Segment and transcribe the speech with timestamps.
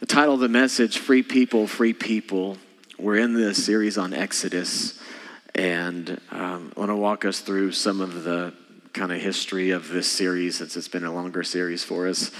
[0.00, 2.56] The title of the message, Free People, Free People.
[3.00, 4.96] We're in this series on Exodus,
[5.56, 8.54] and um, I want to walk us through some of the
[8.92, 12.30] kind of history of this series since it's been a longer series for us.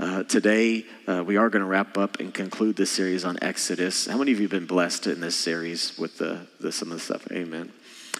[0.00, 4.08] Uh, today, uh, we are going to wrap up and conclude this series on Exodus.
[4.08, 6.98] How many of you have been blessed in this series with the, the some of
[6.98, 7.30] the stuff?
[7.30, 7.70] Amen.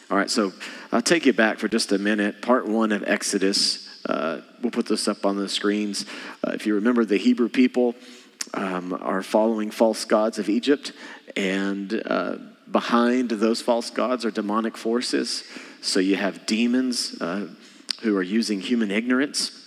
[0.09, 0.53] All right, so
[0.93, 2.43] I'll take you back for just a minute.
[2.43, 3.89] Part one of Exodus.
[4.07, 6.07] Uh, we'll put this up on the screens.
[6.47, 7.97] Uh, if you remember, the Hebrew people
[8.55, 10.93] um, are following false gods of Egypt,
[11.37, 12.37] and uh,
[12.71, 15.45] behind those false gods are demonic forces.
[15.83, 17.49] So you have demons uh,
[18.03, 19.61] who are using human ignorance.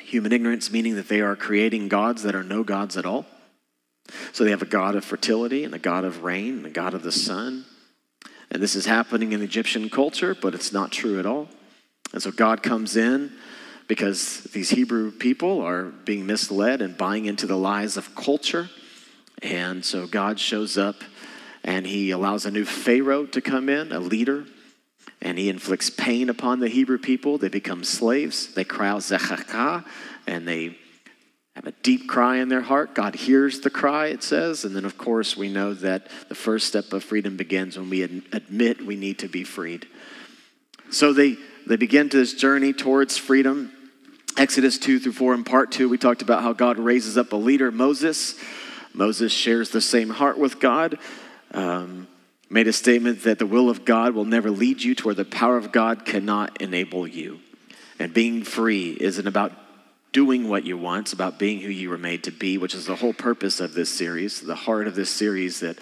[0.00, 3.26] Human ignorance meaning that they are creating gods that are no gods at all.
[4.32, 6.94] So they have a god of fertility and a god of rain and a god
[6.94, 7.64] of the sun.
[8.50, 11.48] And this is happening in Egyptian culture, but it's not true at all.
[12.12, 13.32] And so God comes in
[13.88, 18.68] because these Hebrew people are being misled and buying into the lies of culture.
[19.42, 20.96] And so God shows up
[21.64, 24.44] and he allows a new Pharaoh to come in, a leader,
[25.20, 27.38] and he inflicts pain upon the Hebrew people.
[27.38, 28.54] They become slaves.
[28.54, 29.84] They cry out Zechakah,
[30.26, 30.78] and they
[31.56, 32.94] have a deep cry in their heart.
[32.94, 34.64] God hears the cry, it says.
[34.64, 38.02] And then, of course, we know that the first step of freedom begins when we
[38.02, 39.86] admit we need to be freed.
[40.90, 43.72] So they, they begin this journey towards freedom.
[44.36, 47.36] Exodus 2 through 4 in part 2, we talked about how God raises up a
[47.36, 48.34] leader, Moses.
[48.94, 50.98] Moses shares the same heart with God.
[51.52, 52.06] Um,
[52.50, 55.24] made a statement that the will of God will never lead you to where the
[55.24, 57.40] power of God cannot enable you.
[57.98, 59.52] And being free isn't about
[60.12, 62.86] doing what you want, it's about being who you were made to be, which is
[62.86, 65.78] the whole purpose of this series, the heart of this series that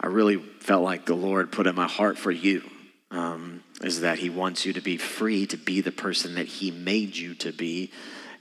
[0.00, 2.62] I really felt like the Lord put in my heart for you.
[3.10, 6.70] Um, is that he wants you to be free to be the person that he
[6.70, 7.90] made you to be.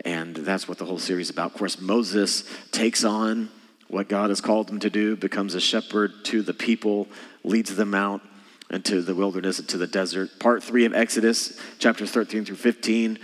[0.04, 1.52] And that's what the whole series is about.
[1.52, 3.50] Of course, Moses takes on
[3.88, 7.08] what God has called him to do, becomes a shepherd to the people,
[7.44, 8.22] leads them out
[8.70, 10.40] into the wilderness, into the desert.
[10.40, 13.20] Part three of Exodus, chapters 13 through 15.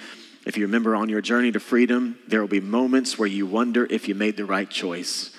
[0.46, 3.88] If you remember on your journey to freedom, there will be moments where you wonder
[3.90, 5.33] if you made the right choice.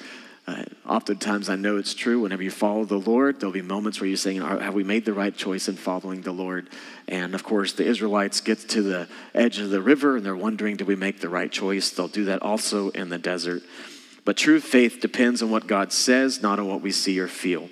[0.47, 2.21] Uh, oftentimes, I know it's true.
[2.21, 5.15] Whenever you follow the Lord, there'll be moments where you're saying, Have we made the
[5.15, 6.69] right choice in following the Lord?
[7.09, 10.77] And of course, the Israelites get to the edge of the river and they're wondering,
[10.77, 11.91] Did we make the right choice?
[11.91, 13.62] They'll do that also in the desert.
[14.27, 17.71] But true faith depends on what God says, not on what we see or feel.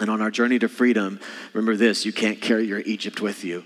[0.00, 1.18] And on our journey to freedom,
[1.54, 3.64] remember this you can't carry your Egypt with you.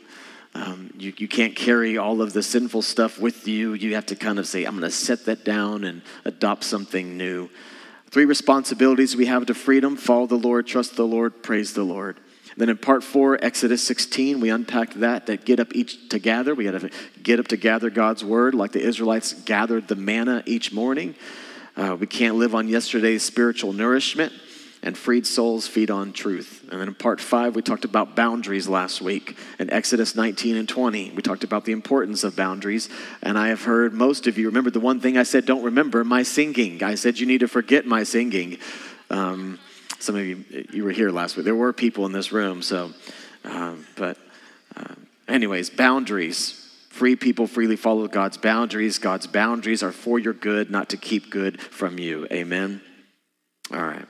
[0.56, 3.74] Um, you, you can't carry all of the sinful stuff with you.
[3.74, 7.16] You have to kind of say, I'm going to set that down and adopt something
[7.16, 7.50] new.
[8.14, 12.20] Three responsibilities we have to freedom follow the Lord, trust the Lord, praise the Lord.
[12.56, 16.54] Then in part four, Exodus 16, we unpacked that, that get up each to gather.
[16.54, 20.44] We got to get up to gather God's word like the Israelites gathered the manna
[20.46, 21.16] each morning.
[21.76, 24.32] Uh, we can't live on yesterday's spiritual nourishment
[24.84, 26.62] and freed souls feed on truth.
[26.70, 29.36] And then in part five, we talked about boundaries last week.
[29.58, 32.90] In Exodus 19 and 20, we talked about the importance of boundaries.
[33.22, 36.04] And I have heard most of you remember the one thing I said, don't remember
[36.04, 36.82] my singing.
[36.82, 38.58] I said, you need to forget my singing.
[39.08, 39.58] Um,
[40.00, 41.46] some of you, you were here last week.
[41.46, 42.92] There were people in this room, so,
[43.44, 44.18] um, but,
[44.76, 44.94] uh,
[45.26, 46.60] anyways, boundaries.
[46.90, 48.98] Free people freely follow God's boundaries.
[48.98, 52.28] God's boundaries are for your good, not to keep good from you.
[52.30, 52.82] Amen.
[53.72, 54.04] All right.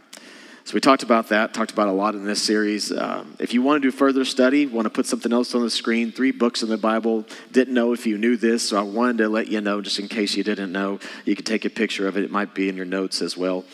[0.66, 2.90] So we talked about that, talked about a lot in this series.
[2.90, 5.68] Um, if you want to do further study, want to put something else on the
[5.68, 7.26] screen, three books in the Bible.
[7.52, 10.08] Didn't know if you knew this, so I wanted to let you know just in
[10.08, 11.00] case you didn't know.
[11.26, 12.24] You could take a picture of it.
[12.24, 13.66] It might be in your notes as well.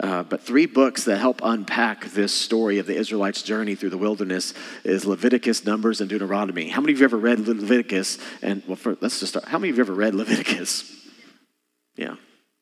[0.00, 3.98] Uh, but three books that help unpack this story of the Israelites' journey through the
[3.98, 4.54] wilderness
[4.84, 6.70] is Leviticus, Numbers, and Deuteronomy.
[6.70, 8.16] How many of you ever read Leviticus?
[8.40, 9.44] And well, for, let's just start.
[9.48, 10.90] How many of you ever read Leviticus?
[11.94, 12.14] Yeah,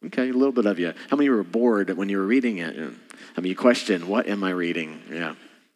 [0.07, 0.93] okay, a little bit of you.
[1.09, 2.93] How many were bored when you were reading it?
[3.37, 5.01] I mean, you question, what am I reading?
[5.11, 5.35] Yeah,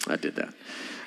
[0.08, 0.54] I did that.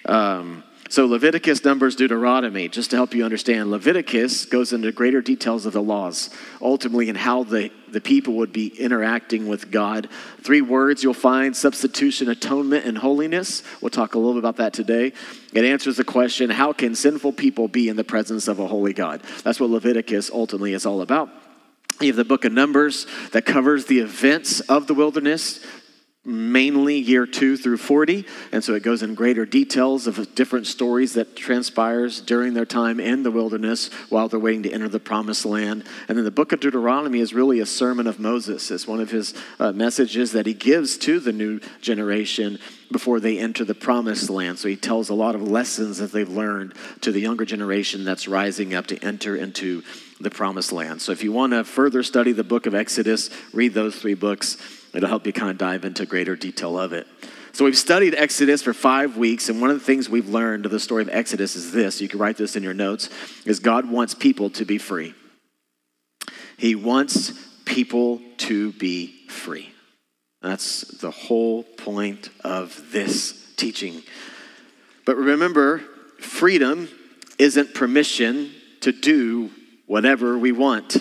[0.05, 0.63] Um,
[0.93, 5.73] so, Leviticus, Numbers, Deuteronomy, just to help you understand, Leviticus goes into greater details of
[5.73, 6.29] the laws,
[6.61, 10.07] ultimately, and how the, the people would be interacting with God.
[10.41, 13.63] Three words you'll find substitution, atonement, and holiness.
[13.81, 15.13] We'll talk a little bit about that today.
[15.51, 18.93] It answers the question how can sinful people be in the presence of a holy
[18.93, 19.23] God?
[19.43, 21.29] That's what Leviticus ultimately is all about.
[22.01, 25.65] You have the book of Numbers that covers the events of the wilderness,
[26.25, 31.13] mainly year 2 through 40 and so it goes in greater details of different stories
[31.13, 35.45] that transpires during their time in the wilderness while they're waiting to enter the promised
[35.45, 35.83] land.
[36.07, 38.71] And then the book of deuteronomy is really a sermon of moses.
[38.71, 42.57] It's one of his uh, messages that he gives to the new generation
[42.89, 44.59] before they enter the promised land.
[44.59, 48.29] So he tells a lot of lessons that they've learned to the younger generation that's
[48.29, 49.83] rising up to enter into
[50.21, 51.01] the promised land.
[51.01, 54.57] So if you want to further study the book of exodus read those three books
[54.93, 57.07] It'll help you kind of dive into greater detail of it.
[57.51, 60.71] So we've studied Exodus for five weeks, and one of the things we've learned of
[60.71, 62.01] the story of Exodus is this.
[62.01, 63.09] You can write this in your notes:
[63.45, 65.13] is God wants people to be free.
[66.57, 67.31] He wants
[67.65, 69.69] people to be free.
[70.41, 74.03] That's the whole point of this teaching.
[75.05, 75.79] But remember,
[76.19, 76.89] freedom
[77.37, 78.51] isn't permission
[78.81, 79.51] to do
[79.85, 80.97] whatever we want.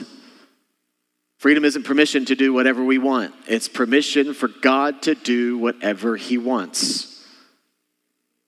[1.42, 6.16] Freedom isn't permission to do whatever we want, it's permission for God to do whatever
[6.16, 7.26] He wants.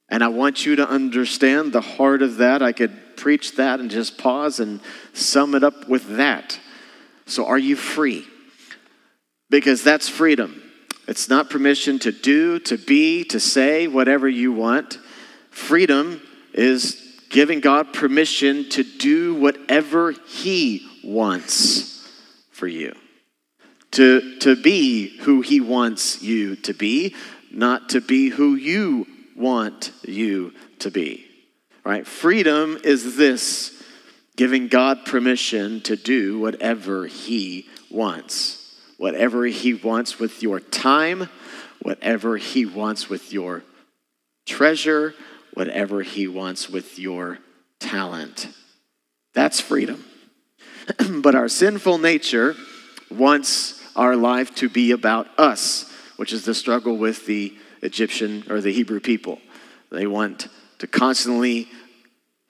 [0.09, 2.63] And I want you to understand the heart of that.
[2.63, 4.79] I could preach that and just pause and
[5.13, 6.61] sum it up with that.
[7.27, 8.25] So, are you free?
[9.51, 10.63] Because that's freedom.
[11.09, 15.01] It's not permission to do, to be, to say whatever you want.
[15.51, 21.94] Freedom is giving God permission to do whatever He wants
[22.55, 22.95] for you.
[23.93, 27.15] To, to be who He wants you to be,
[27.51, 29.07] not to be who you
[29.37, 31.27] want you to be.
[31.85, 32.07] Right?
[32.07, 33.83] Freedom is this
[34.37, 38.61] giving God permission to do whatever He wants.
[38.97, 41.29] Whatever He wants with your time,
[41.83, 43.63] whatever He wants with your
[44.47, 45.15] treasure,
[45.53, 47.39] whatever He wants with your
[47.79, 48.49] talent.
[49.35, 50.05] That's freedom.
[51.23, 52.55] but our sinful nature
[53.11, 58.61] wants our life to be about us, which is the struggle with the Egyptian or
[58.61, 59.39] the Hebrew people.
[59.91, 60.49] They want
[60.79, 61.69] to constantly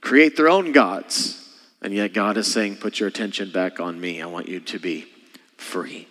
[0.00, 1.40] create their own gods.
[1.82, 4.22] And yet God is saying, put your attention back on me.
[4.22, 5.06] I want you to be
[5.58, 6.08] free.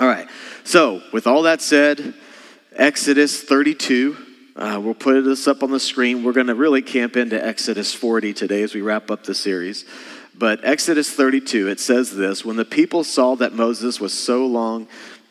[0.00, 0.28] All right.
[0.64, 2.14] So, with all that said,
[2.74, 4.16] Exodus 32.
[4.56, 6.22] Uh, we'll put this up on the screen.
[6.22, 9.84] We're going to really camp into Exodus 40 today as we wrap up the series.
[10.36, 14.88] But Exodus 32, it says this When the people saw that Moses was so long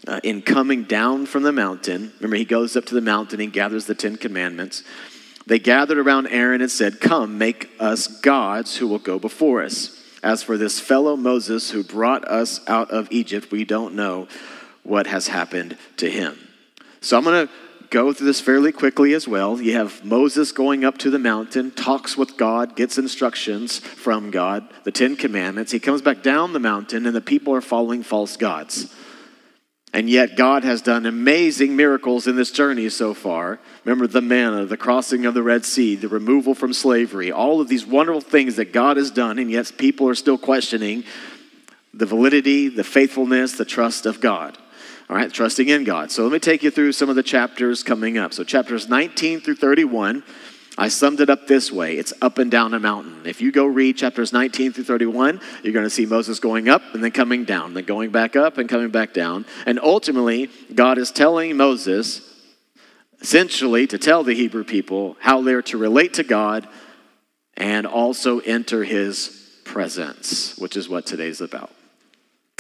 [0.07, 3.47] uh, in coming down from the mountain, remember, he goes up to the mountain, he
[3.47, 4.83] gathers the Ten Commandments.
[5.45, 9.99] They gathered around Aaron and said, Come, make us gods who will go before us.
[10.23, 14.29] As for this fellow Moses who brought us out of Egypt, we don't know
[14.83, 16.37] what has happened to him.
[17.01, 17.53] So I'm going to
[17.93, 19.61] go through this fairly quickly as well.
[19.61, 24.67] You have Moses going up to the mountain, talks with God, gets instructions from God,
[24.83, 25.71] the Ten Commandments.
[25.71, 28.91] He comes back down the mountain, and the people are following false gods.
[29.93, 33.59] And yet, God has done amazing miracles in this journey so far.
[33.85, 37.67] Remember the manna, the crossing of the Red Sea, the removal from slavery, all of
[37.67, 41.03] these wonderful things that God has done, and yet people are still questioning
[41.93, 44.57] the validity, the faithfulness, the trust of God.
[45.09, 46.11] All right, trusting in God.
[46.11, 48.33] So let me take you through some of the chapters coming up.
[48.33, 50.23] So, chapters 19 through 31,
[50.77, 53.25] I summed it up this way it's up and down a mountain.
[53.25, 56.81] If you go read chapters 19 through 31, you're going to see Moses going up
[56.93, 59.45] and then coming down, then going back up and coming back down.
[59.65, 62.21] And ultimately, God is telling Moses,
[63.19, 66.67] essentially, to tell the Hebrew people how they're to relate to God
[67.55, 71.71] and also enter his presence, which is what today's about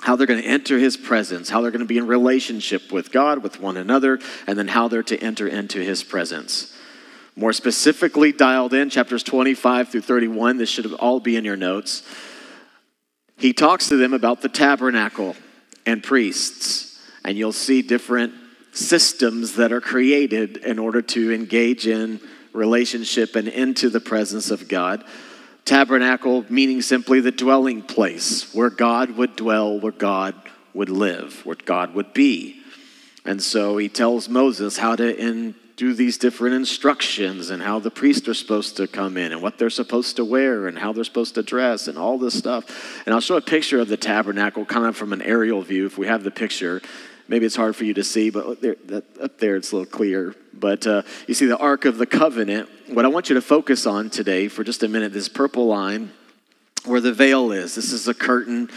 [0.03, 3.09] how they're going to enter his presence, how they're going to be in relationship with
[3.09, 6.75] God, with one another, and then how they're to enter into his presence.
[7.37, 12.03] More specifically, dialed in, chapters 25 through 31, this should all be in your notes.
[13.37, 15.37] He talks to them about the tabernacle
[15.85, 18.33] and priests, and you'll see different
[18.73, 22.19] systems that are created in order to engage in
[22.51, 25.05] relationship and into the presence of God.
[25.65, 30.35] Tabernacle meaning simply the dwelling place where God would dwell, where God
[30.73, 32.59] would live, where God would be.
[33.25, 37.89] And so he tells Moses how to in, do these different instructions and how the
[37.89, 41.03] priests are supposed to come in and what they're supposed to wear and how they're
[41.03, 43.01] supposed to dress and all this stuff.
[43.05, 45.97] And I'll show a picture of the tabernacle kind of from an aerial view if
[45.97, 46.81] we have the picture.
[47.27, 49.91] Maybe it's hard for you to see, but there, that, up there it's a little
[49.91, 50.35] clear.
[50.53, 52.69] But uh, you see the Ark of the Covenant.
[52.89, 56.11] What I want you to focus on today for just a minute, this purple line
[56.85, 57.75] where the veil is.
[57.75, 58.69] This is a curtain.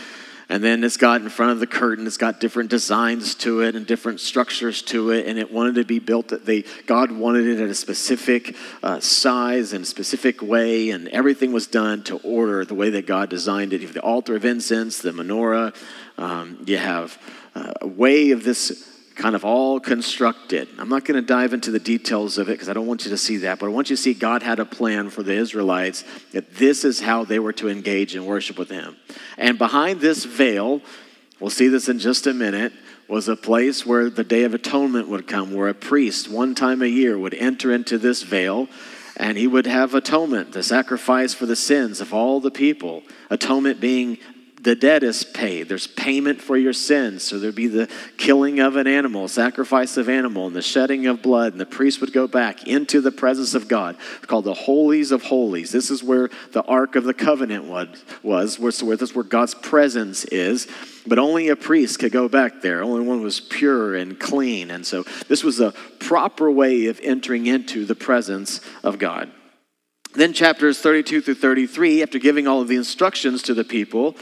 [0.49, 3.75] And then it's got in front of the curtain, it's got different designs to it
[3.75, 5.27] and different structures to it.
[5.27, 9.01] And it wanted to be built that they, God wanted it at a specific uh,
[9.01, 10.91] size and specific way.
[10.91, 13.93] And everything was done to order the way that God designed it.
[13.93, 15.75] The altar of incense, the menorah,
[16.19, 17.19] um, you have
[17.55, 20.69] uh, a way of this kind of all constructed.
[20.79, 23.11] I'm not going to dive into the details of it because I don't want you
[23.11, 25.33] to see that, but I want you to see God had a plan for the
[25.33, 28.97] Israelites that this is how they were to engage in worship with Him.
[29.39, 30.83] And behind this veil,
[31.41, 32.73] we'll see this in just a minute,
[33.09, 36.83] was a place where the Day of Atonement would come, where a priest one time
[36.83, 38.69] a year would enter into this veil
[39.17, 43.03] and he would have atonement, the sacrifice for the sins of all the people.
[43.31, 44.19] Atonement being
[44.67, 45.69] the debt is paid.
[45.69, 47.23] There's payment for your sins.
[47.23, 51.23] So there'd be the killing of an animal, sacrifice of animal, and the shedding of
[51.23, 51.53] blood.
[51.53, 53.97] And the priest would go back into the presence of God,
[54.27, 55.71] called the holies of holies.
[55.71, 57.67] This is where the ark of the covenant
[58.25, 60.67] was, was where this where God's presence is.
[61.07, 62.83] But only a priest could go back there.
[62.83, 64.73] Only one was pure and clean.
[64.73, 69.31] And so this was a proper way of entering into the presence of God.
[70.15, 74.17] Then chapters 32 through 33, after giving all of the instructions to the people,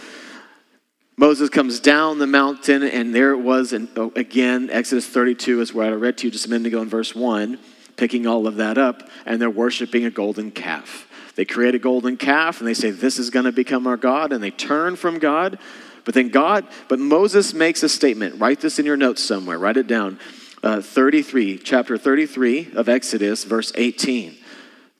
[1.16, 3.72] Moses comes down the mountain, and there it was.
[3.72, 6.82] And oh, again, Exodus 32 is where I read to you just a minute ago
[6.82, 7.58] in verse 1,
[7.96, 11.08] picking all of that up, and they're worshiping a golden calf.
[11.36, 14.32] They create a golden calf, and they say, This is going to become our God,
[14.32, 15.58] and they turn from God.
[16.04, 18.40] But then God, but Moses makes a statement.
[18.40, 20.18] Write this in your notes somewhere, write it down.
[20.62, 24.36] Uh, 33, chapter 33 of Exodus, verse 18.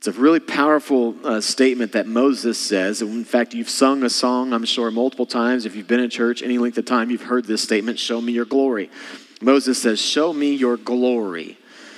[0.06, 3.00] It's a really powerful uh, statement that Moses says.
[3.00, 5.64] In fact, you've sung a song, I'm sure, multiple times.
[5.64, 8.32] If you've been in church any length of time, you've heard this statement Show me
[8.32, 8.90] your glory.
[9.40, 11.56] Moses says, Show me your glory.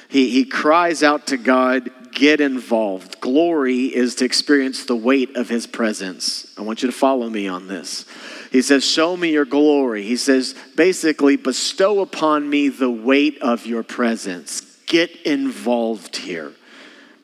[0.09, 3.21] He, he cries out to God, Get involved.
[3.21, 6.47] Glory is to experience the weight of his presence.
[6.57, 8.05] I want you to follow me on this.
[8.53, 10.05] He says, Show me your glory.
[10.05, 14.61] He says, basically, bestow upon me the weight of your presence.
[14.87, 16.53] Get involved here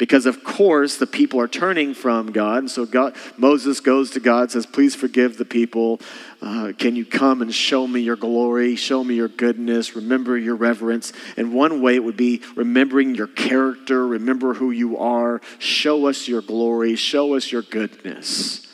[0.02, 2.58] because of course the people are turning from God.
[2.58, 6.00] And so God, Moses goes to God, says, "Please forgive the people.
[6.42, 8.74] Uh, can you come and show me your glory?
[8.74, 9.94] Show me your goodness.
[9.94, 14.04] Remember your reverence." And one way it would be remembering your character.
[14.04, 15.40] Remember who you are.
[15.60, 16.96] Show us your glory.
[16.96, 18.66] Show us your goodness.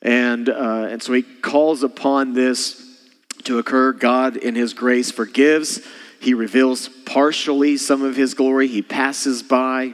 [0.00, 2.80] And uh, and so he calls upon this
[3.42, 3.92] to occur.
[3.92, 5.86] God, in His grace, forgives.
[6.18, 8.66] He reveals partially some of his glory.
[8.66, 9.92] He passes by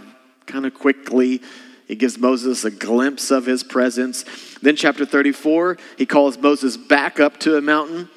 [0.50, 1.40] kind of quickly.
[1.86, 4.24] He gives Moses a glimpse of his presence.
[4.62, 8.08] Then, chapter 34, he calls Moses back up to a mountain,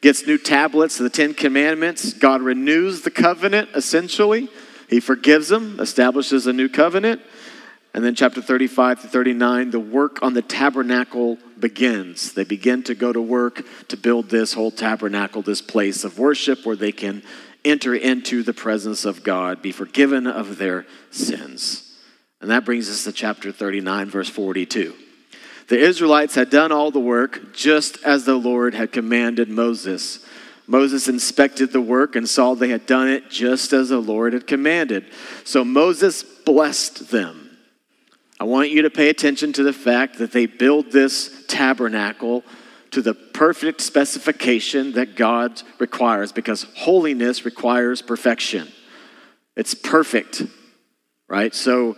[0.00, 2.12] gets new tablets the Ten Commandments.
[2.12, 4.48] God renews the covenant, essentially.
[4.88, 7.22] He forgives them, establishes a new covenant.
[7.94, 12.32] And then, chapter 35 to 39, the work on the tabernacle begins.
[12.32, 16.66] They begin to go to work to build this whole tabernacle, this place of worship
[16.66, 17.22] where they can
[17.64, 21.96] enter into the presence of God, be forgiven of their sins.
[22.40, 24.94] And that brings us to chapter 39, verse 42.
[25.68, 30.24] The Israelites had done all the work just as the Lord had commanded Moses.
[30.66, 34.46] Moses inspected the work and saw they had done it just as the Lord had
[34.46, 35.06] commanded.
[35.44, 37.56] So Moses blessed them.
[38.40, 42.42] I want you to pay attention to the fact that they build this tabernacle
[42.92, 48.68] to the perfect specification that God requires because holiness requires perfection.
[49.56, 50.42] It's perfect,
[51.28, 51.54] right?
[51.54, 51.96] So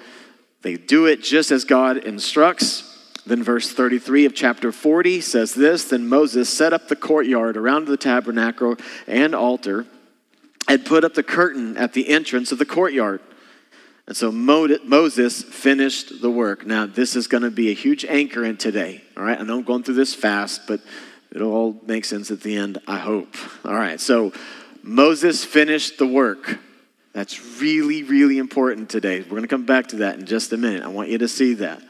[0.63, 2.91] they do it just as God instructs.
[3.27, 7.87] Then, verse 33 of chapter 40 says this Then Moses set up the courtyard around
[7.87, 9.87] the tabernacle and altar
[10.69, 13.21] and put up the curtain at the entrance of the courtyard.
[14.07, 16.67] And so Moses finished the work.
[16.67, 19.03] Now, this is going to be a huge anchor in today.
[19.17, 20.81] All right, I know I'm going through this fast, but
[21.33, 23.35] it'll all make sense at the end, I hope.
[23.65, 24.33] All right, so
[24.83, 26.59] Moses finished the work.
[27.15, 29.21] That's really, really important today.
[29.21, 30.83] We're going to come back to that in just a minute.
[30.83, 31.81] I want you to see that.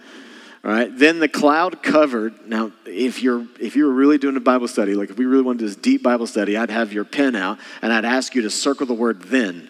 [0.64, 0.96] All right.
[0.96, 2.48] Then the cloud covered.
[2.48, 5.42] Now, if you're if you were really doing a Bible study, like if we really
[5.42, 8.50] wanted this deep Bible study, I'd have your pen out and I'd ask you to
[8.50, 9.68] circle the word then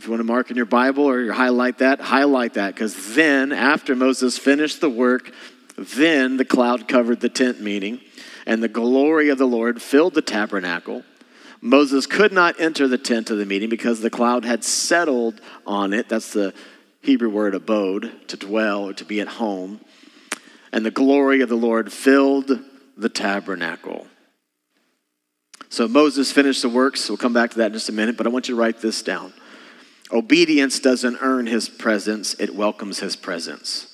[0.00, 3.52] if you want to mark in your Bible or highlight that, highlight that because then,
[3.52, 5.30] after Moses finished the work,
[5.76, 8.00] then the cloud covered the tent meeting,
[8.46, 11.04] and the glory of the Lord filled the tabernacle.
[11.60, 15.92] Moses could not enter the tent of the meeting because the cloud had settled on
[15.92, 16.08] it.
[16.08, 16.54] That's the
[17.02, 19.80] Hebrew word abode, to dwell or to be at home.
[20.72, 22.58] And the glory of the Lord filled
[22.96, 24.06] the tabernacle.
[25.68, 27.06] So Moses finished the works.
[27.06, 28.80] We'll come back to that in just a minute, but I want you to write
[28.80, 29.34] this down.
[30.12, 33.86] Obedience doesn't earn his presence, it welcomes his presence.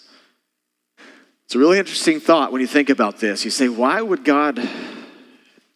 [1.45, 3.45] It's a really interesting thought when you think about this.
[3.45, 4.69] You say, why would God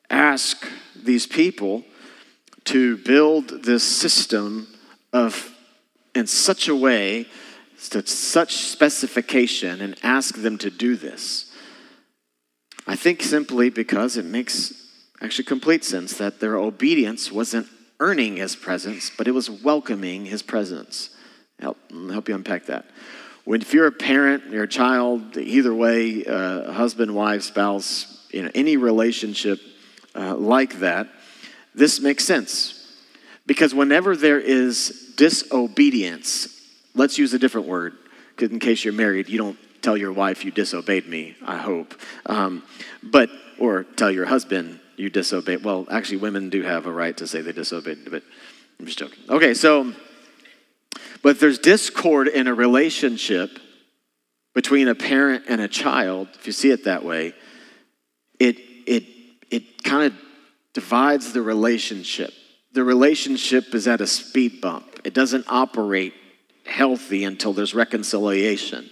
[0.09, 0.67] ask
[0.97, 1.85] these people
[2.65, 4.67] to build this system
[5.13, 5.55] of
[6.15, 7.27] in such a way,
[7.91, 11.53] to such specification, and ask them to do this?
[12.87, 14.75] I think simply because it makes
[15.21, 17.69] actually complete sense that their obedience wasn't
[18.01, 21.11] earning his presence, but it was welcoming his presence.
[21.61, 21.77] Help,
[22.11, 22.87] help you unpack that.
[23.45, 28.43] When, if you're a parent, you're a child, either way, uh, husband, wife, spouse, you
[28.43, 29.61] know, any relationship
[30.15, 31.09] uh, like that,
[31.75, 32.77] this makes sense.
[33.47, 36.49] Because whenever there is disobedience,
[36.95, 37.95] let's use a different word,
[38.41, 41.95] in case you're married, you don't tell your wife you disobeyed me, I hope.
[42.27, 42.63] Um,
[43.03, 43.29] but,
[43.59, 45.65] or tell your husband you disobeyed.
[45.65, 48.23] Well, actually, women do have a right to say they disobeyed, but
[48.79, 49.19] I'm just joking.
[49.29, 49.93] Okay, so,
[51.23, 53.59] but there's discord in a relationship
[54.55, 57.33] between a parent and a child, if you see it that way,
[58.39, 59.05] it, it,
[59.51, 60.19] it kind of
[60.75, 62.33] divides the relationship.
[62.73, 66.15] The relationship is at a speed bump, it doesn't operate
[66.67, 68.89] healthy until there's reconciliation.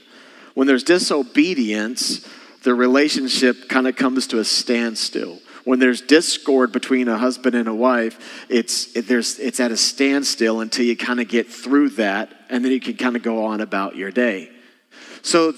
[0.55, 2.27] When there's disobedience,
[2.65, 5.39] the relationship kind of comes to a standstill.
[5.65, 9.77] When there's discord between a husband and a wife, it's, it, there's, it's at a
[9.77, 13.45] standstill until you kind of get through that, and then you can kind of go
[13.45, 14.51] on about your day.
[15.23, 15.55] So,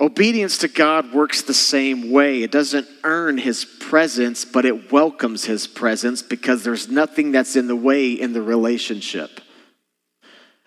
[0.00, 2.42] obedience to God works the same way.
[2.42, 7.68] It doesn't earn his presence, but it welcomes his presence because there's nothing that's in
[7.68, 9.40] the way in the relationship.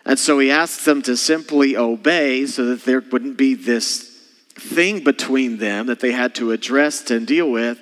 [0.05, 4.17] And so he asks them to simply obey so that there wouldn't be this
[4.55, 7.77] thing between them that they had to address and deal with,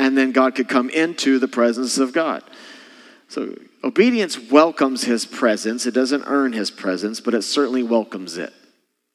[0.00, 2.42] and then God could come into the presence of God.
[3.28, 5.86] So obedience welcomes his presence.
[5.86, 8.52] It doesn't earn his presence, but it certainly welcomes it.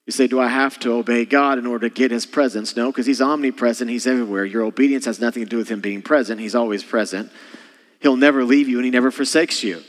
[0.06, 2.76] You say, Do I have to obey God in order to get his presence?
[2.78, 4.46] No, because he's omnipresent, he's everywhere.
[4.46, 7.32] Your obedience has nothing to do with him being present, he's always present.
[8.00, 9.82] He'll never leave you and he never forsakes you.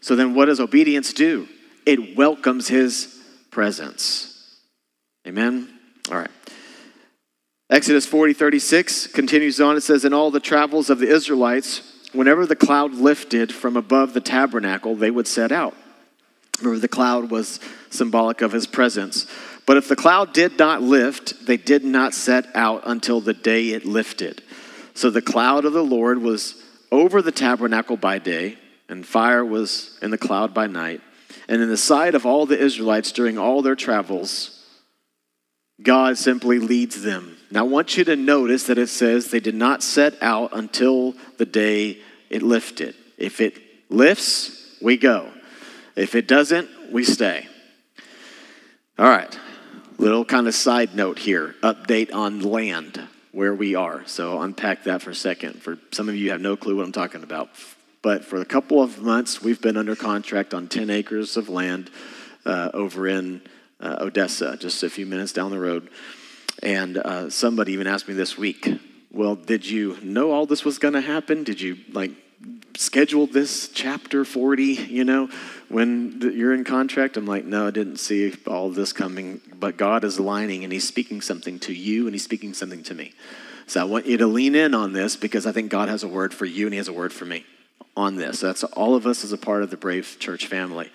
[0.00, 1.46] So then, what does obedience do?
[1.86, 3.16] it welcomes his
[3.50, 4.58] presence.
[5.26, 5.68] Amen?
[6.10, 6.30] All right.
[7.68, 9.76] Exodus 40, 36 continues on.
[9.76, 11.82] It says, In all the travels of the Israelites,
[12.12, 15.74] whenever the cloud lifted from above the tabernacle, they would set out.
[16.60, 17.58] Remember, the cloud was
[17.90, 19.26] symbolic of his presence.
[19.66, 23.70] But if the cloud did not lift, they did not set out until the day
[23.70, 24.42] it lifted.
[24.94, 28.58] So the cloud of the Lord was over the tabernacle by day,
[28.88, 31.00] and fire was in the cloud by night.
[31.48, 34.64] And in the sight of all the Israelites during all their travels,
[35.82, 37.35] God simply leads them.
[37.50, 41.14] Now, I want you to notice that it says they did not set out until
[41.38, 41.98] the day
[42.28, 42.94] it lifted.
[43.18, 45.30] If it lifts, we go.
[45.94, 47.46] If it doesn't, we stay.
[48.98, 49.38] All right,
[49.98, 53.00] little kind of side note here update on land
[53.32, 54.02] where we are.
[54.06, 55.62] So, unpack that for a second.
[55.62, 57.50] For some of you have no clue what I'm talking about.
[58.02, 61.90] But for a couple of months, we've been under contract on 10 acres of land
[62.44, 63.42] uh, over in
[63.80, 65.90] uh, Odessa, just a few minutes down the road.
[66.62, 68.68] And uh, somebody even asked me this week,
[69.10, 71.44] well, did you know all this was going to happen?
[71.44, 72.12] Did you like
[72.76, 75.28] schedule this chapter 40, you know,
[75.68, 77.16] when you're in contract?
[77.16, 80.86] I'm like, no, I didn't see all this coming, but God is aligning and He's
[80.86, 83.12] speaking something to you and He's speaking something to me.
[83.66, 86.08] So I want you to lean in on this because I think God has a
[86.08, 87.44] word for you and He has a word for me
[87.96, 88.40] on this.
[88.40, 90.90] That's all of us as a part of the Brave Church family.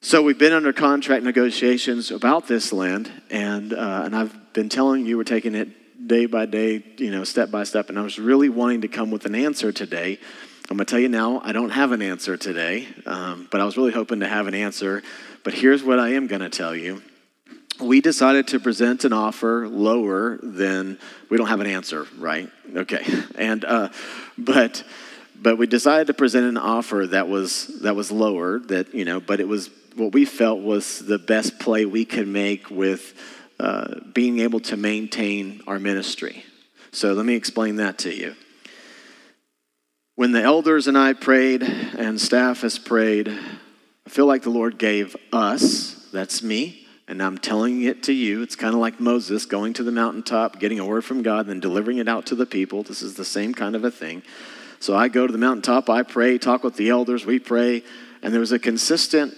[0.00, 5.06] So we've been under contract negotiations about this land, and uh, and I've been telling
[5.06, 7.90] you we're taking it day by day, you know, step by step.
[7.90, 10.18] And I was really wanting to come with an answer today.
[10.68, 13.64] I'm going to tell you now, I don't have an answer today, um, but I
[13.64, 15.04] was really hoping to have an answer.
[15.44, 17.04] But here's what I am going to tell you.
[17.80, 20.98] We decided to present an offer lower than
[21.30, 22.50] we don't have an answer, right?
[22.74, 23.90] Okay, and uh,
[24.36, 24.82] but
[25.40, 29.20] but we decided to present an offer that was that was lower that you know
[29.20, 33.14] but it was what we felt was the best play we could make with
[33.60, 36.44] uh, being able to maintain our ministry.
[36.92, 38.34] So let me explain that to you.
[40.14, 44.76] When the elders and i prayed and staff has prayed i feel like the lord
[44.76, 49.46] gave us that's me and i'm telling it to you it's kind of like moses
[49.46, 52.46] going to the mountaintop getting a word from god then delivering it out to the
[52.46, 52.82] people.
[52.82, 54.22] This is the same kind of a thing.
[54.80, 57.82] So I go to the mountaintop, I pray, talk with the elders, we pray,
[58.22, 59.34] and there was a consistent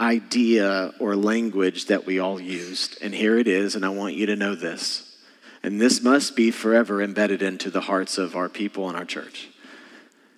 [0.00, 2.98] idea or language that we all used.
[3.02, 5.16] And here it is, and I want you to know this.
[5.62, 9.48] And this must be forever embedded into the hearts of our people and our church.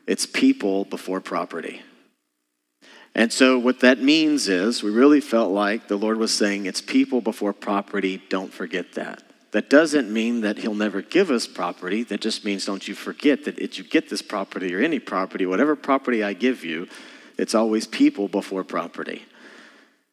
[0.07, 1.83] It's people before property.
[3.15, 6.81] And so, what that means is, we really felt like the Lord was saying, it's
[6.81, 9.23] people before property, don't forget that.
[9.51, 12.05] That doesn't mean that he'll never give us property.
[12.05, 15.45] That just means don't you forget that if you get this property or any property,
[15.45, 16.89] whatever property I give you,
[17.37, 19.25] it's always people before property.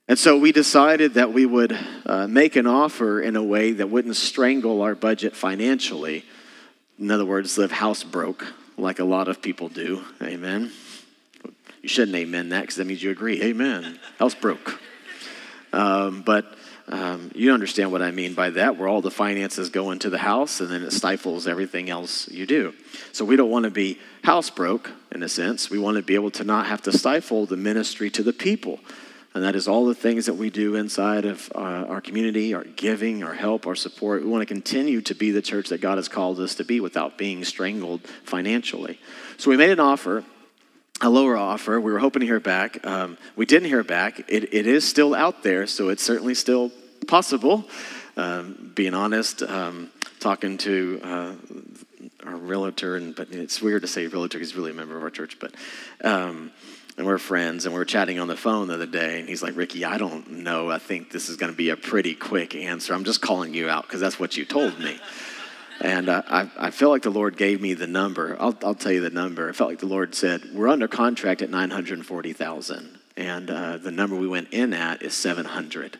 [0.09, 3.89] And so we decided that we would uh, make an offer in a way that
[3.89, 6.23] wouldn't strangle our budget financially.
[6.97, 8.45] In other words, live house broke,
[8.77, 10.03] like a lot of people do.
[10.21, 10.71] Amen.
[11.81, 13.41] You shouldn't amen that because that means you agree.
[13.43, 13.99] Amen.
[14.17, 14.79] House broke.
[15.73, 16.45] Um, but
[16.87, 20.17] um, you understand what I mean by that, where all the finances go into the
[20.17, 22.73] house and then it stifles everything else you do.
[23.11, 25.69] So we don't want to be house broke, in a sense.
[25.69, 28.79] We want to be able to not have to stifle the ministry to the people.
[29.37, 32.63] And that is all the things that we do inside of uh, our community, our
[32.63, 34.23] giving, our help, our support.
[34.23, 36.79] We want to continue to be the church that God has called us to be
[36.79, 38.99] without being strangled financially.
[39.37, 40.23] So we made an offer
[41.01, 41.79] a lower offer.
[41.79, 42.83] We were hoping to hear back.
[42.83, 44.19] Um, we didn't hear back.
[44.27, 46.71] It, it is still out there, so it's certainly still
[47.07, 47.65] possible.
[48.15, 51.33] Um, being honest, um, talking to uh,
[52.25, 54.39] our realtor, and but it's weird to say realtor.
[54.39, 55.53] He's really a member of our church, but
[56.03, 56.51] um,
[56.97, 59.43] and we're friends, and we were chatting on the phone the other day, and he's
[59.43, 60.71] like, "Ricky, I don't know.
[60.71, 62.93] I think this is going to be a pretty quick answer.
[62.93, 64.99] I'm just calling you out because that's what you told me."
[65.79, 68.35] And uh, I, I feel like the Lord gave me the number.
[68.39, 69.49] I'll, I'll tell you the number.
[69.49, 72.99] I felt like the Lord said, We're under contract at 940,000.
[73.15, 75.97] And uh, the number we went in at is 700.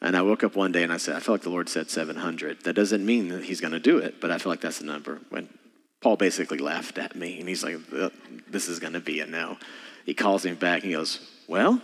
[0.00, 1.88] And I woke up one day and I said, I feel like the Lord said
[1.88, 2.64] 700.
[2.64, 4.86] That doesn't mean that he's going to do it, but I feel like that's the
[4.86, 5.20] number.
[5.30, 5.48] When
[6.00, 7.76] Paul basically laughed at me and he's like,
[8.48, 9.56] This is going to be a no.
[10.04, 11.80] He calls him back and he goes, Well,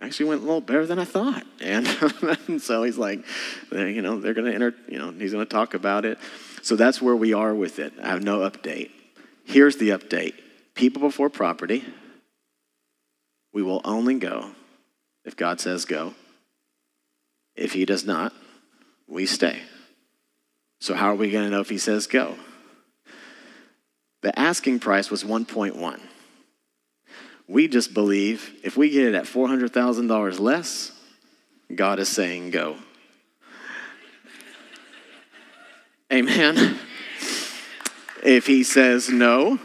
[0.00, 1.44] actually went a little better than I thought.
[1.60, 1.86] And,
[2.48, 3.24] and so he's like,
[3.72, 6.18] you know, they're going to enter, you know, he's going to talk about it.
[6.62, 7.92] So that's where we are with it.
[8.02, 8.90] I have no update.
[9.44, 10.34] Here's the update
[10.74, 11.84] people before property.
[13.52, 14.50] We will only go
[15.24, 16.14] if God says go.
[17.54, 18.34] If he does not,
[19.08, 19.62] we stay.
[20.78, 22.36] So, how are we going to know if he says go?
[24.20, 26.00] The asking price was 1.1.
[27.48, 30.92] We just believe if we get it at $400,000 less,
[31.74, 32.76] God is saying go.
[36.12, 36.78] Amen.
[38.22, 39.58] If he says no,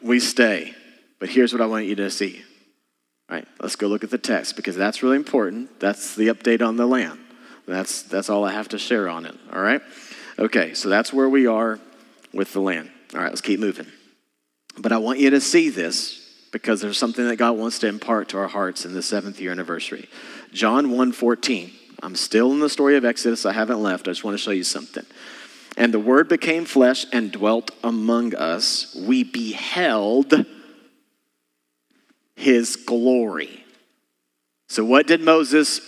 [0.00, 0.74] we stay.
[1.18, 2.42] But here's what I want you to see.
[3.28, 5.80] All right, let's go look at the text because that's really important.
[5.80, 7.18] That's the update on the land.
[7.66, 9.34] That's, that's all I have to share on it.
[9.52, 9.82] All right?
[10.38, 11.78] Okay, so that's where we are
[12.32, 12.90] with the land.
[13.12, 13.86] All right, let's keep moving.
[14.78, 16.17] But I want you to see this
[16.52, 19.52] because there's something that God wants to impart to our hearts in the seventh year
[19.52, 20.08] anniversary.
[20.52, 21.72] John 1:14.
[22.02, 23.44] I'm still in the story of Exodus.
[23.44, 24.06] I haven't left.
[24.06, 25.04] I just want to show you something.
[25.76, 28.94] And the word became flesh and dwelt among us.
[28.94, 30.46] We beheld
[32.36, 33.64] his glory.
[34.68, 35.80] So, what did Moses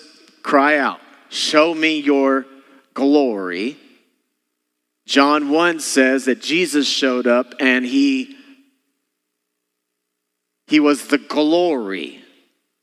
[0.43, 1.01] cry out?
[1.29, 2.47] Show me your
[2.95, 3.77] glory.
[5.07, 8.37] John 1 says that Jesus showed up and he
[10.71, 12.23] he was the glory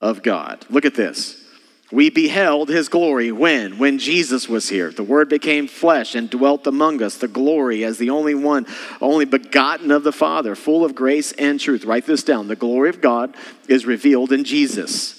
[0.01, 0.65] of God.
[0.69, 1.41] Look at this.
[1.89, 3.77] We beheld his glory when?
[3.77, 4.91] When Jesus was here.
[4.91, 8.67] The word became flesh and dwelt among us, the glory as the only one,
[8.99, 11.85] only begotten of the Father, full of grace and truth.
[11.85, 12.49] Write this down.
[12.49, 13.33] The glory of God
[13.69, 15.13] is revealed in Jesus.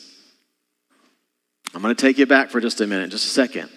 [1.74, 3.70] I'm going to take you back for just a minute, just a second.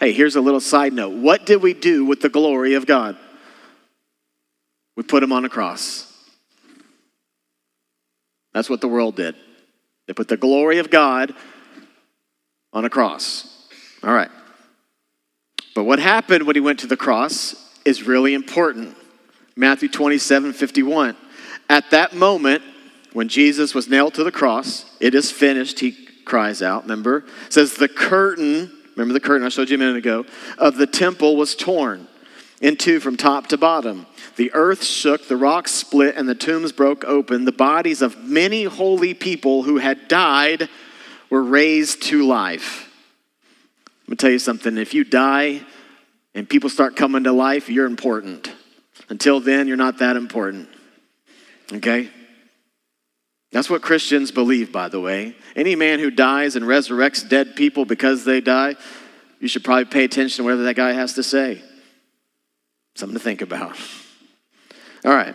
[0.00, 1.14] Hey, here's a little side note.
[1.14, 3.16] What did we do with the glory of God?
[4.96, 6.10] We put him on a cross.
[8.54, 9.34] That's what the world did.
[10.06, 11.34] They put the glory of God
[12.72, 13.68] on a cross.
[14.02, 14.30] All right.
[15.74, 18.96] But what happened when he went to the cross is really important.
[19.56, 21.16] Matthew 27 51.
[21.68, 22.62] At that moment,
[23.12, 25.92] when Jesus was nailed to the cross, it is finished, he
[26.24, 27.24] cries out, remember?
[27.46, 30.26] It says the curtain, remember the curtain I showed you a minute ago,
[30.58, 32.08] of the temple was torn
[32.64, 34.06] in two from top to bottom.
[34.36, 37.44] The earth shook, the rocks split, and the tombs broke open.
[37.44, 40.70] The bodies of many holy people who had died
[41.28, 42.90] were raised to life.
[43.86, 44.78] I'm going to tell you something.
[44.78, 45.60] If you die
[46.34, 48.50] and people start coming to life, you're important.
[49.10, 50.70] Until then, you're not that important.
[51.70, 52.08] Okay?
[53.52, 55.36] That's what Christians believe, by the way.
[55.54, 58.76] Any man who dies and resurrects dead people because they die,
[59.38, 61.62] you should probably pay attention to whatever that guy has to say.
[62.94, 63.76] Something to think about.
[65.04, 65.34] All right.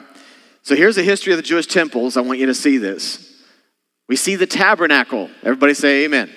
[0.64, 2.16] So here's a history of the Jewish temples.
[2.18, 3.26] I want you to see this.
[4.08, 5.30] We see the tabernacle.
[5.44, 6.30] Everybody say amen.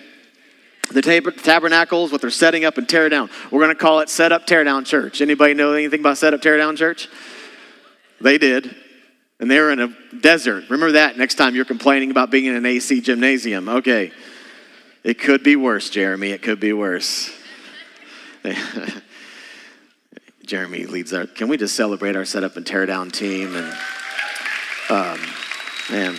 [0.90, 3.30] The tab- tabernacle is what they're setting up and tear down.
[3.50, 5.20] We're going to call it set up, tear down church.
[5.20, 7.08] Anybody know anything about set up, tear down church?
[8.20, 8.74] They did.
[9.40, 10.64] And they were in a desert.
[10.64, 13.68] Remember that next time you're complaining about being in an AC gymnasium.
[13.68, 14.12] Okay.
[15.02, 16.30] It could be worse, Jeremy.
[16.30, 17.30] It could be worse.
[20.46, 21.26] Jeremy leads our.
[21.26, 23.54] Can we just celebrate our setup and tear down team?
[23.54, 23.72] And
[24.90, 25.20] um,
[25.90, 26.16] man,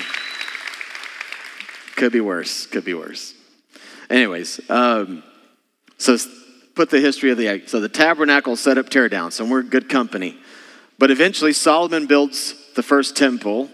[1.96, 2.66] could be worse.
[2.66, 3.34] Could be worse.
[4.10, 5.24] Anyways, um,
[5.98, 6.18] so
[6.76, 9.32] put the history of the so the tabernacle set up tear down.
[9.32, 10.38] So we're good company.
[10.98, 13.70] But eventually Solomon builds the first temple,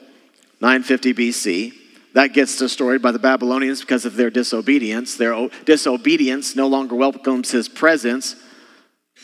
[0.62, 1.74] 950 BC.
[2.14, 5.16] That gets destroyed by the Babylonians because of their disobedience.
[5.16, 8.36] Their disobedience no longer welcomes his presence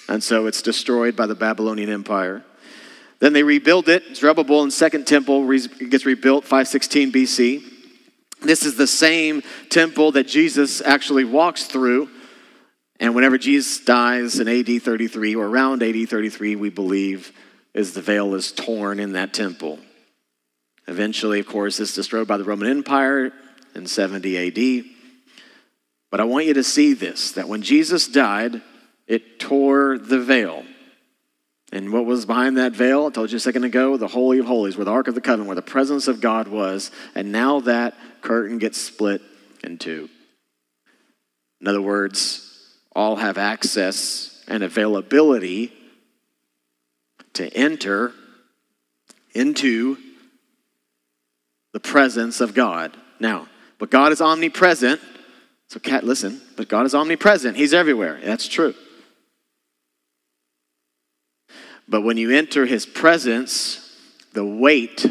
[0.08, 2.44] and so it's destroyed by the Babylonian Empire.
[3.20, 4.15] Then they rebuild it.
[4.15, 5.48] Zerubbabel and Second Temple
[5.89, 7.63] gets rebuilt 516 BC.
[8.41, 12.10] This is the same temple that Jesus actually walks through.
[13.00, 17.32] And whenever Jesus dies in AD 33 or around AD 33, we believe
[17.74, 19.80] is the veil is torn in that temple.
[20.88, 23.34] Eventually, of course, it's destroyed by the Roman Empire
[23.74, 24.86] in 70 AD.
[26.12, 28.62] But I want you to see this that when Jesus died,
[29.08, 30.63] it tore the veil.
[31.72, 33.08] And what was behind that veil?
[33.08, 35.22] I told you a second ago the Holy of Holies, where the Ark of the
[35.22, 36.91] Covenant, where the presence of God was.
[37.15, 39.22] And now that curtain gets split
[39.63, 40.10] in two.
[41.60, 45.74] In other words, all have access and availability
[47.34, 48.13] to enter
[49.34, 49.98] into
[51.74, 52.96] the presence of God.
[53.20, 53.48] Now,
[53.80, 55.02] but God is omnipresent.
[55.68, 57.58] So, cat, listen, but God is omnipresent.
[57.58, 58.20] He's everywhere.
[58.24, 58.76] That's true.
[61.88, 63.95] But when you enter his presence,
[64.34, 65.06] the weight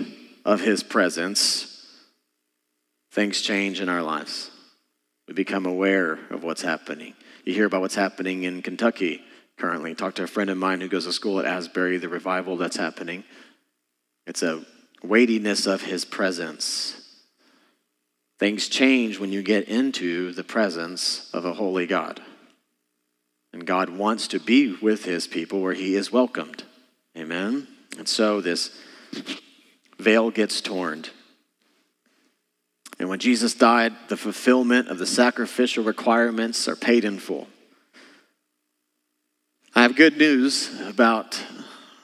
[0.44, 1.86] of his presence,
[3.12, 4.50] things change in our lives.
[5.28, 7.14] We become aware of what's happening.
[7.44, 9.22] You hear about what's happening in Kentucky
[9.56, 9.94] currently.
[9.94, 12.76] Talk to a friend of mine who goes to school at Asbury, the revival that's
[12.76, 13.24] happening.
[14.26, 14.64] It's a
[15.02, 17.00] weightiness of his presence.
[18.38, 22.20] Things change when you get into the presence of a holy God.
[23.54, 26.64] And God wants to be with his people where he is welcomed.
[27.16, 27.68] Amen?
[27.96, 28.76] And so this
[29.96, 31.04] veil gets torn.
[32.98, 37.46] And when Jesus died, the fulfillment of the sacrificial requirements are paid in full.
[39.72, 41.40] I have good news about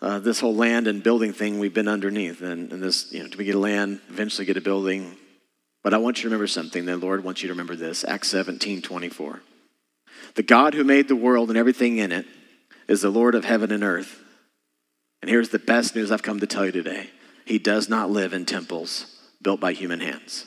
[0.00, 2.42] uh, this whole land and building thing we've been underneath.
[2.42, 5.16] And, and this, you know, do we get a land, eventually get a building?
[5.82, 6.84] But I want you to remember something.
[6.84, 9.40] The Lord wants you to remember this Acts 17 24.
[10.34, 12.26] The God who made the world and everything in it
[12.88, 14.22] is the Lord of heaven and earth.
[15.22, 17.10] And here's the best news I've come to tell you today
[17.44, 19.06] He does not live in temples
[19.42, 20.44] built by human hands.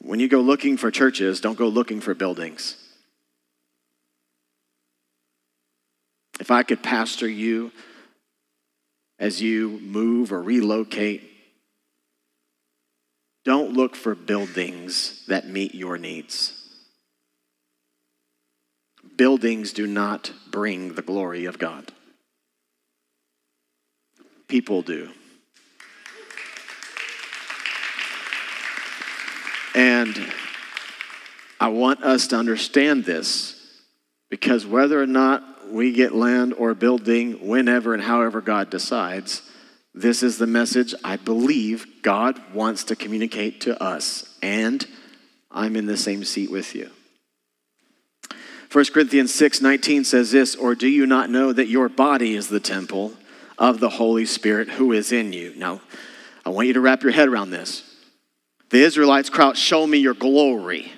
[0.00, 2.76] When you go looking for churches, don't go looking for buildings.
[6.40, 7.72] If I could pastor you
[9.18, 11.27] as you move or relocate,
[13.48, 16.52] don't look for buildings that meet your needs.
[19.16, 21.90] Buildings do not bring the glory of God,
[24.48, 25.08] people do.
[29.74, 30.14] And
[31.58, 33.80] I want us to understand this
[34.28, 39.40] because whether or not we get land or building whenever and however God decides,
[39.94, 44.36] this is the message I believe God wants to communicate to us.
[44.42, 44.86] And
[45.50, 46.90] I'm in the same seat with you.
[48.70, 52.48] 1 Corinthians 6 19 says this, or do you not know that your body is
[52.48, 53.14] the temple
[53.56, 55.54] of the Holy Spirit who is in you?
[55.56, 55.80] Now,
[56.44, 57.82] I want you to wrap your head around this.
[58.70, 60.92] The Israelites cry Show me your glory.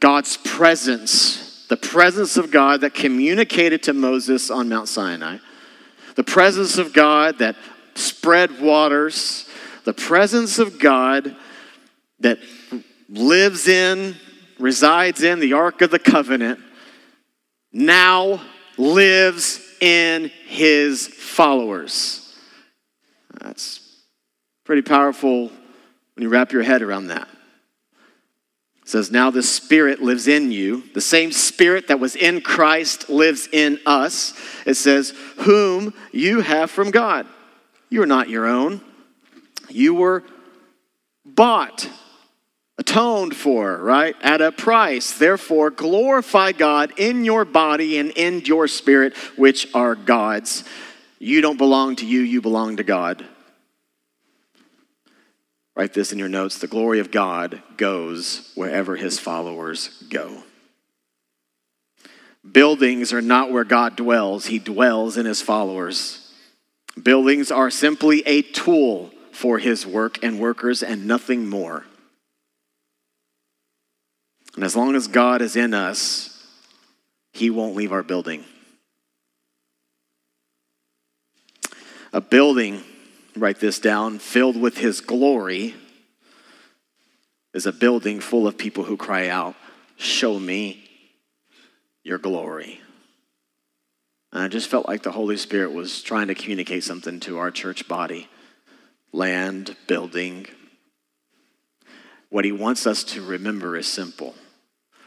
[0.00, 5.38] God's presence, the presence of God that communicated to Moses on Mount Sinai,
[6.20, 7.56] the presence of God that
[7.94, 9.48] spread waters,
[9.84, 11.34] the presence of God
[12.18, 12.38] that
[13.08, 14.14] lives in,
[14.58, 16.60] resides in the Ark of the Covenant,
[17.72, 18.38] now
[18.76, 22.36] lives in his followers.
[23.40, 23.80] That's
[24.64, 27.28] pretty powerful when you wrap your head around that.
[28.90, 30.82] It says, Now the Spirit lives in you.
[30.94, 34.34] The same Spirit that was in Christ lives in us.
[34.66, 37.28] It says, Whom you have from God.
[37.88, 38.80] You are not your own.
[39.68, 40.24] You were
[41.24, 41.88] bought,
[42.78, 44.16] atoned for, right?
[44.22, 45.16] At a price.
[45.16, 50.64] Therefore, glorify God in your body and in your spirit, which are God's.
[51.20, 53.24] You don't belong to you, you belong to God.
[55.80, 56.58] Write this in your notes.
[56.58, 60.42] The glory of God goes wherever his followers go.
[62.52, 66.34] Buildings are not where God dwells, he dwells in his followers.
[67.02, 71.86] Buildings are simply a tool for his work and workers and nothing more.
[74.56, 76.46] And as long as God is in us,
[77.32, 78.44] he won't leave our building.
[82.12, 82.82] A building
[83.36, 85.74] write this down, filled with his glory,
[87.52, 89.54] is a building full of people who cry out,
[89.96, 90.88] Show me
[92.02, 92.80] your glory.
[94.32, 97.50] And I just felt like the Holy Spirit was trying to communicate something to our
[97.50, 98.28] church body
[99.12, 100.46] land, building.
[102.28, 104.34] What he wants us to remember is simple.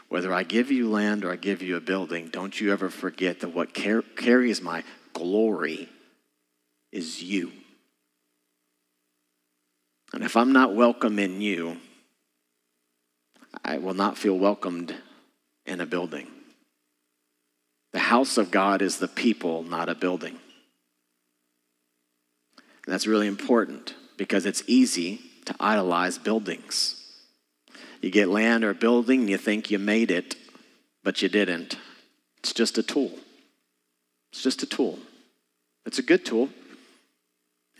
[0.08, 3.40] Whether I give you land or I give you a building, don't you ever forget
[3.40, 4.84] that what car- carries my
[5.14, 5.88] glory
[6.92, 7.50] is you.
[10.14, 11.78] And if I'm not welcome in you,
[13.64, 14.94] I will not feel welcomed
[15.66, 16.28] in a building.
[17.92, 20.38] The house of God is the people, not a building.
[22.56, 26.94] And that's really important because it's easy to idolize buildings.
[28.00, 30.36] You get land or a building and you think you made it,
[31.02, 31.76] but you didn't.
[32.38, 33.10] It's just a tool.
[34.30, 35.00] It's just a tool.
[35.86, 36.50] It's a good tool.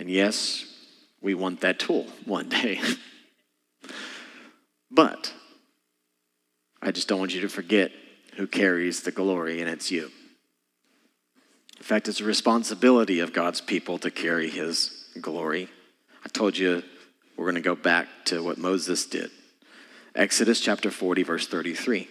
[0.01, 0.74] And yes,
[1.25, 2.79] we want that tool one day.
[4.91, 5.33] but
[6.83, 7.91] I just don't want you to forget
[8.37, 10.11] who carries the glory, and it's you.
[11.79, 15.69] In fact, it's a responsibility of God's people to carry his glory.
[16.25, 16.83] I told you
[17.37, 19.31] we're going to go back to what Moses did.
[20.15, 22.07] Exodus chapter 40, verse 33.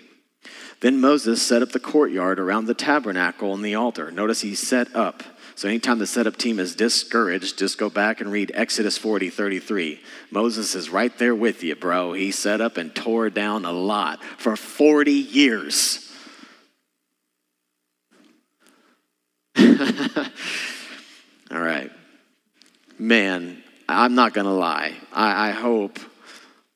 [0.82, 4.12] Then Moses set up the courtyard around the tabernacle and the altar.
[4.12, 5.24] Notice he set up.
[5.56, 10.00] So anytime the setup team is discouraged, just go back and read Exodus 40, 33.
[10.32, 12.14] Moses is right there with you, bro.
[12.14, 16.12] He set up and tore down a lot for 40 years.
[21.52, 21.92] All right.
[22.98, 24.96] Man, I'm not going to lie.
[25.12, 26.00] I, I hope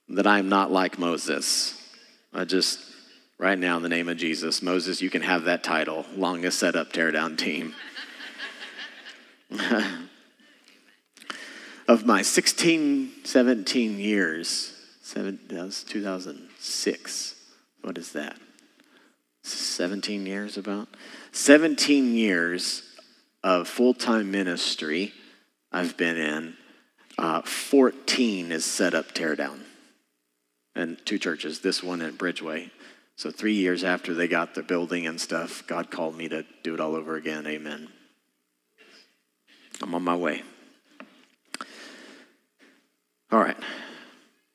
[0.09, 1.73] that I'm not like Moses.
[2.33, 2.79] I just,
[3.39, 6.75] right now, in the name of Jesus, Moses, you can have that title longest set
[6.75, 7.73] up teardown team.
[11.87, 17.35] of my 16, 17 years, seven, that was 2006.
[17.81, 18.37] What is that?
[19.43, 20.89] 17 years about?
[21.31, 22.83] 17 years
[23.43, 25.13] of full time ministry
[25.71, 26.55] I've been in.
[27.17, 29.59] Uh, 14 is set up teardown.
[30.75, 32.69] And two churches, this one at Bridgeway.
[33.15, 36.75] So, three years after they got the building and stuff, God called me to do
[36.75, 37.47] it all over again.
[37.47, 37.87] Amen.
[39.81, 40.43] I'm on my way.
[43.31, 43.57] All right.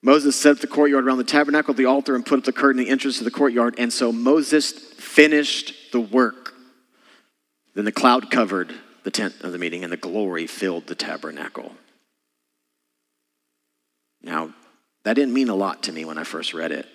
[0.03, 2.81] Moses set up the courtyard around the tabernacle, the altar, and put up the curtain,
[2.81, 3.77] in the entrance to the courtyard.
[3.79, 6.55] And so Moses finished the work.
[7.75, 11.73] Then the cloud covered the tent of the meeting, and the glory filled the tabernacle.
[14.23, 14.53] Now,
[15.05, 16.87] that didn't mean a lot to me when I first read it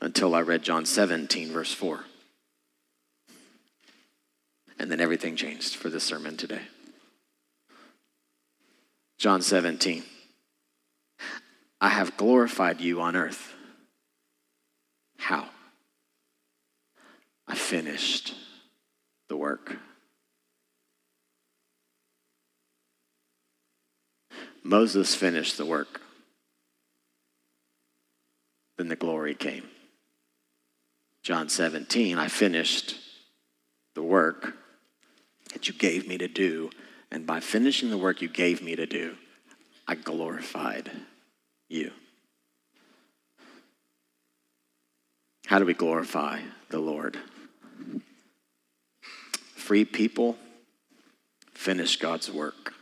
[0.00, 2.04] until I read John 17, verse 4.
[4.78, 6.62] And then everything changed for this sermon today.
[9.22, 10.02] John 17.
[11.80, 13.54] I have glorified you on earth.
[15.16, 15.48] How?
[17.46, 18.34] I finished
[19.28, 19.76] the work.
[24.64, 26.00] Moses finished the work.
[28.76, 29.68] Then the glory came.
[31.22, 32.96] John 17, I finished
[33.94, 34.56] the work
[35.52, 36.70] that you gave me to do.
[37.12, 39.16] And by finishing the work you gave me to do,
[39.86, 40.90] I glorified
[41.68, 41.90] you.
[45.46, 47.18] How do we glorify the Lord?
[49.56, 50.38] Free people
[51.52, 52.72] finish God's work.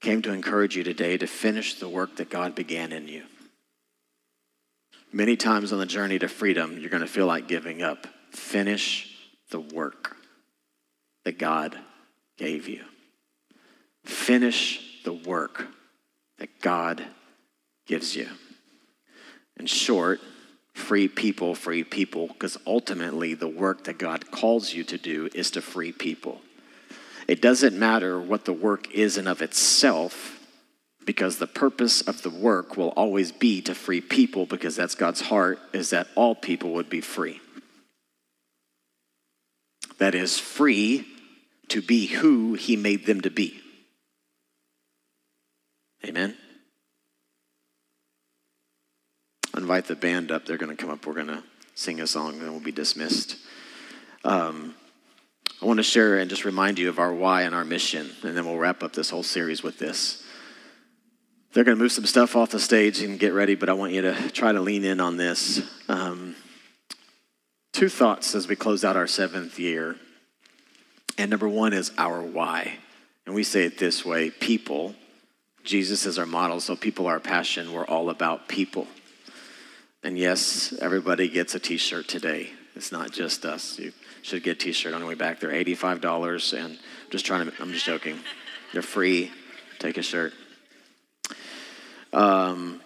[0.00, 3.24] Came to encourage you today to finish the work that God began in you.
[5.12, 8.06] Many times on the journey to freedom, you're going to feel like giving up.
[8.30, 9.14] Finish
[9.50, 10.16] the work
[11.24, 11.76] that God
[12.38, 12.84] gave you.
[14.04, 15.66] Finish the work
[16.38, 17.04] that God
[17.86, 18.28] gives you.
[19.58, 20.20] In short,
[20.72, 25.50] free people, free people, because ultimately the work that God calls you to do is
[25.50, 26.40] to free people.
[27.26, 30.36] It doesn't matter what the work is in of itself,
[31.04, 35.22] because the purpose of the work will always be to free people, because that's God's
[35.22, 37.40] heart, is that all people would be free.
[39.98, 41.06] That is free
[41.70, 43.60] to be who He made them to be.
[46.04, 46.36] Amen.
[49.58, 50.46] invite the band up.
[50.46, 51.04] They're going to come up.
[51.04, 51.42] We're going to
[51.74, 53.36] sing a song, and we'll be dismissed.
[54.24, 54.74] Um,
[55.60, 58.36] I want to share and just remind you of our why and our mission, and
[58.36, 60.24] then we'll wrap up this whole series with this.
[61.52, 63.92] They're going to move some stuff off the stage and get ready, but I want
[63.92, 65.60] you to try to lean in on this.
[65.88, 66.36] Um,
[67.72, 69.96] two thoughts as we close out our seventh year.
[71.18, 72.78] And number one is our why.
[73.26, 74.94] And we say it this way people
[75.64, 77.74] Jesus is our model, so people are our passion.
[77.74, 78.86] We're all about people.
[80.02, 82.50] And yes, everybody gets a t shirt today.
[82.74, 83.78] It's not just us.
[83.78, 83.92] You
[84.22, 85.40] should get a t shirt on the way back.
[85.40, 86.78] They're $85, and I'm
[87.10, 88.18] just trying to, I'm just joking.
[88.72, 89.30] They're free.
[89.78, 90.32] Take a shirt.
[92.14, 92.80] Um,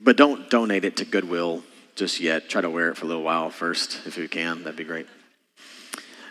[0.00, 1.62] but don't donate it to Goodwill
[1.94, 2.48] just yet.
[2.48, 4.64] Try to wear it for a little while first, if you can.
[4.64, 5.06] That'd be great.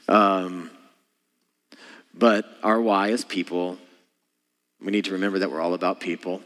[0.08, 0.70] Um,
[2.14, 3.78] but our why is people
[4.86, 6.42] We need to remember that we're all about people,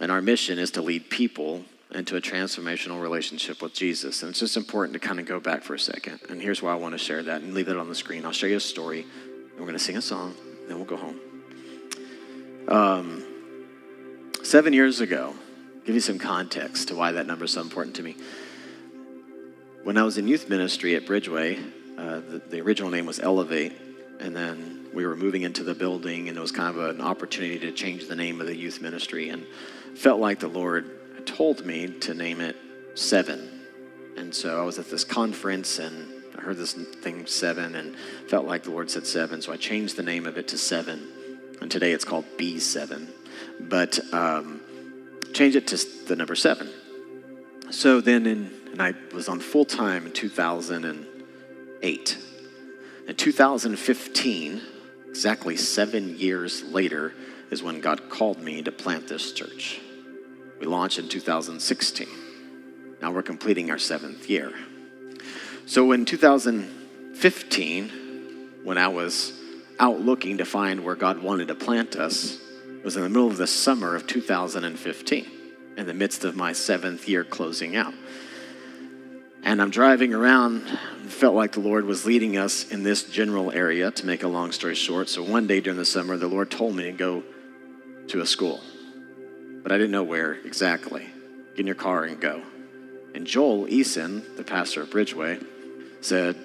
[0.00, 1.62] and our mission is to lead people
[1.92, 4.22] into a transformational relationship with Jesus.
[4.22, 6.20] And it's just important to kind of go back for a second.
[6.28, 8.24] And here's why I want to share that and leave it on the screen.
[8.24, 10.86] I'll show you a story, and we're going to sing a song, and then we'll
[10.86, 11.20] go home.
[12.68, 13.24] Um,
[14.42, 15.34] seven years ago,
[15.84, 18.16] give you some context to why that number is so important to me.
[19.84, 23.72] When I was in youth ministry at Bridgeway, uh, the, the original name was Elevate,
[24.20, 27.58] and then we were moving into the building, and it was kind of an opportunity
[27.58, 29.46] to change the name of the youth ministry, and
[29.94, 32.56] felt like the Lord told me to name it
[32.94, 33.60] Seven.
[34.16, 37.96] And so I was at this conference and I heard this thing seven and
[38.28, 39.40] felt like the Lord said seven.
[39.40, 41.08] So I changed the name of it to seven.
[41.60, 43.08] And today it's called B7.
[43.60, 44.60] But um,
[45.32, 46.68] change it to the number seven.
[47.70, 50.12] So then, in, and I was on full time in
[51.80, 52.18] 2008.
[53.08, 54.60] In 2015,
[55.08, 57.14] exactly seven years later,
[57.50, 59.80] is when God called me to plant this church.
[60.60, 62.06] We launched in 2016.
[63.00, 64.52] Now we're completing our seventh year.
[65.66, 67.90] So in 2015,
[68.62, 69.32] when I was
[69.78, 72.38] out looking to find where God wanted to plant us,
[72.78, 75.26] it was in the middle of the summer of 2015,
[75.76, 77.94] in the midst of my seventh year closing out.
[79.42, 80.62] And I'm driving around,
[81.06, 84.52] felt like the Lord was leading us in this general area, to make a long
[84.52, 85.08] story short.
[85.08, 87.22] So one day during the summer, the Lord told me to go
[88.08, 88.60] to a school
[89.62, 91.06] but I didn't know where exactly.
[91.50, 92.42] Get in your car and go.
[93.14, 95.44] And Joel Eason, the pastor of Bridgeway,
[96.00, 96.36] said,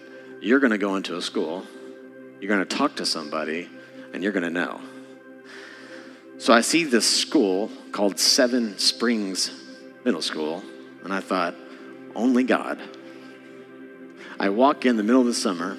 [0.42, 1.66] You're going to go into a school,
[2.40, 3.70] you're going to talk to somebody,
[4.14, 4.82] and you're going to know.
[6.38, 9.52] So I see this school called Seven Springs
[10.04, 10.64] Middle School,
[11.04, 11.56] and I thought,
[12.16, 12.80] Only God.
[14.40, 15.78] I walk in the middle of the summer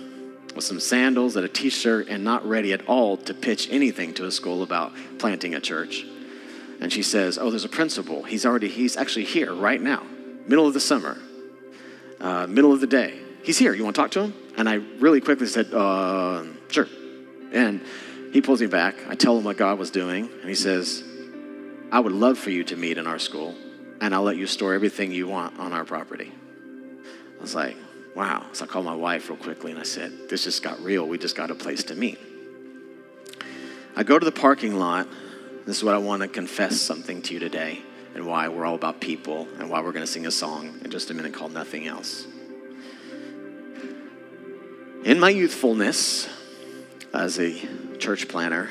[0.54, 4.14] with some sandals and a t shirt and not ready at all to pitch anything
[4.14, 6.04] to a school about planting a church
[6.80, 8.22] and she says, "Oh, there's a principal.
[8.22, 10.02] He's already he's actually here right now,
[10.46, 11.18] middle of the summer,
[12.20, 13.18] uh, middle of the day.
[13.42, 13.74] He's here.
[13.74, 16.88] You want to talk to him?" And I really quickly said, uh, "Sure."
[17.52, 17.80] And
[18.32, 18.96] he pulls me back.
[19.08, 21.02] I tell him what God was doing, and he says,
[21.90, 23.54] "I would love for you to meet in our school,
[24.00, 26.32] and I'll let you store everything you want on our property."
[27.38, 27.76] I was like,
[28.14, 31.06] "Wow!" So I called my wife real quickly, and I said, "This just got real.
[31.06, 32.18] We just got a place to meet."
[33.94, 35.08] I go to the parking lot
[35.66, 37.82] this is what I want to confess something to you today
[38.14, 40.92] and why we're all about people and why we're going to sing a song in
[40.92, 42.24] just a minute called Nothing Else.
[45.04, 46.28] In my youthfulness
[47.12, 47.60] as a
[47.98, 48.70] church planter,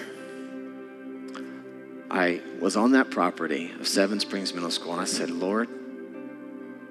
[2.16, 5.68] I was on that property of Seven Springs Middle School and I said, Lord,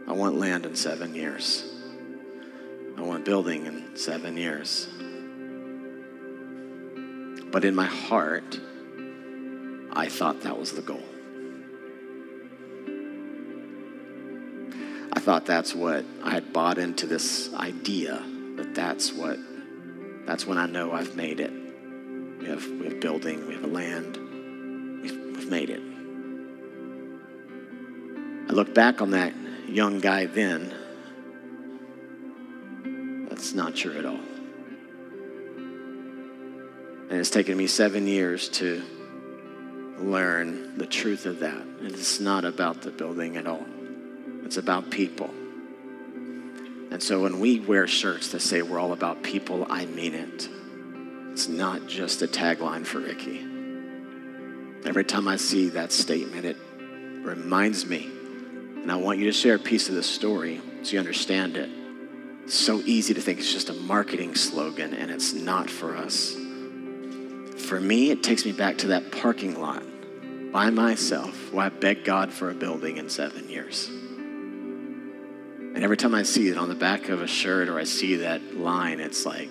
[0.07, 1.65] I want land in seven years.
[2.99, 4.87] I want building in seven years.
[7.51, 8.61] But in my heart,
[9.95, 11.03] I thought that was the goal.
[15.11, 18.23] I thought that's what I had bought into this idea
[18.57, 19.39] that that's what
[20.27, 21.53] that's when I know I've made it.
[22.41, 24.19] We have we have building, we have a land,
[25.45, 25.83] we've made it.
[28.49, 29.33] I look back on that
[29.69, 30.75] young guy then.
[33.29, 34.21] That's not true at all.
[37.11, 38.83] And it's taken me seven years to
[39.99, 41.63] learn the truth of that.
[41.83, 43.65] It's not about the building at all,
[44.45, 45.31] it's about people.
[46.91, 50.49] And so when we wear shirts that say we're all about people, I mean it.
[51.33, 53.54] It's not just a tagline for Ricky.
[54.85, 56.57] Every time I see that statement, it
[57.23, 58.11] reminds me.
[58.83, 61.71] And I want you to share a piece of the story so you understand it.
[62.45, 66.35] It's so easy to think it's just a marketing slogan, and it's not for us.
[67.57, 69.83] For me, it takes me back to that parking lot
[70.53, 73.89] by myself where I begged God for a building in seven years.
[75.75, 78.17] And every time I see it on the back of a shirt or I see
[78.17, 79.49] that line, it's like,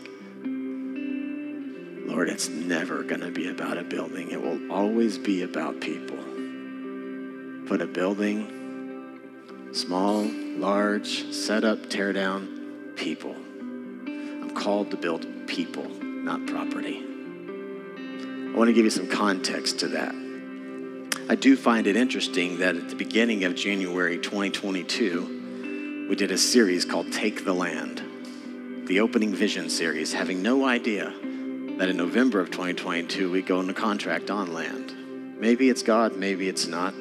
[2.14, 4.30] Lord, it's never going to be about a building.
[4.30, 6.20] It will always be about people.
[7.66, 13.34] Put a building, small, large, set up, tear down, people.
[13.34, 17.03] I'm called to build people, not property.
[17.03, 20.14] I want to give you some context to that.
[21.30, 26.38] I do find it interesting that at the beginning of January 2022, we did a
[26.38, 28.03] series called Take the Land,
[28.88, 31.11] the opening vision series, having no idea
[31.78, 35.39] that in November of 2022 we go into contract on land.
[35.39, 36.93] Maybe it's God, maybe it's not.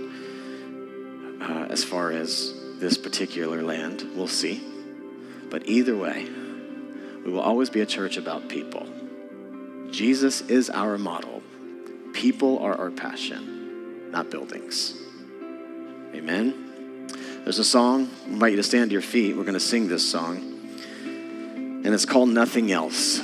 [1.41, 4.62] Uh, as far as this particular land, we'll see.
[5.51, 6.27] But either way,
[7.25, 8.87] we will always be a church about people.
[9.91, 11.43] Jesus is our model.
[12.12, 14.97] People are our passion, not buildings.
[16.14, 17.09] Amen.
[17.45, 18.09] There's a song.
[18.27, 19.37] I invite you to stand to your feet.
[19.37, 20.37] We're going to sing this song.
[21.05, 23.20] And it's called Nothing Else.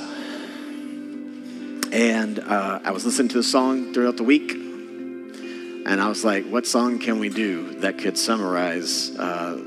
[1.91, 4.51] And uh, I was listening to the song throughout the week.
[4.51, 9.57] And I was like, what song can we do that could summarize uh,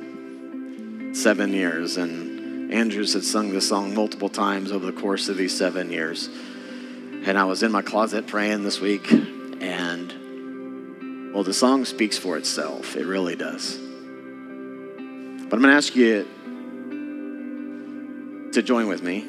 [1.14, 1.97] seven years?
[1.97, 6.29] And Andrews had sung this song multiple times over the course of these seven years.
[6.29, 10.12] And I was in my closet praying this week, and
[11.35, 12.97] well, the song speaks for itself.
[12.97, 13.77] It really does.
[13.77, 16.27] But I'm going to ask you
[18.53, 19.23] to join with me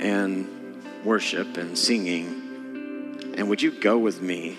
[0.00, 0.59] and
[1.04, 3.32] worship and singing.
[3.36, 4.58] And would you go with me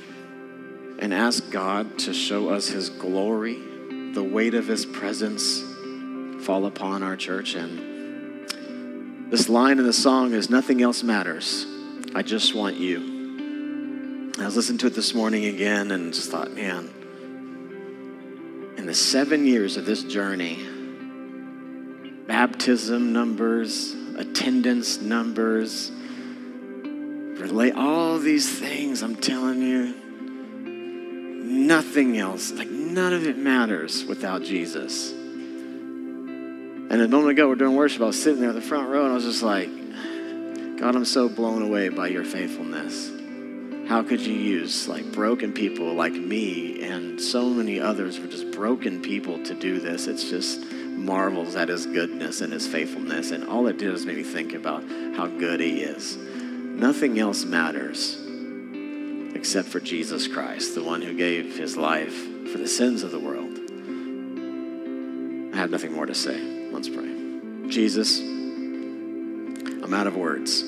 [0.99, 3.57] and ask God to show us His glory,
[4.13, 5.61] the weight of His presence
[6.45, 7.55] fall upon our church?
[7.55, 11.65] And this line in the song is Nothing else matters.
[12.13, 14.33] I just want you.
[14.39, 16.89] I was listening to it this morning again and just thought, man,
[18.77, 20.59] in the seven years of this journey,
[22.27, 25.91] baptism numbers, attendance numbers,
[27.41, 29.93] relate all these things, I'm telling you,
[31.45, 35.11] nothing else, like none of it matters without Jesus.
[35.11, 38.01] And a moment ago, we're doing worship.
[38.01, 39.69] I was sitting there in the front row, and I was just like,
[40.77, 43.11] God, I'm so blown away by your faithfulness.
[43.87, 48.51] How could you use like broken people like me and so many others were just
[48.51, 50.07] broken people to do this?
[50.07, 53.31] It's just marvels at his goodness and his faithfulness.
[53.31, 54.83] And all it did was make me think about
[55.15, 56.17] how good he is.
[56.79, 58.17] Nothing else matters
[59.35, 62.13] except for Jesus Christ, the one who gave his life
[62.51, 63.57] for the sins of the world.
[65.53, 66.39] I have nothing more to say.
[66.71, 67.07] Let's pray.
[67.67, 70.63] Jesus, I'm out of words.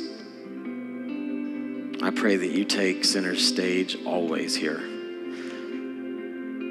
[2.02, 4.80] I pray that you take center stage always here.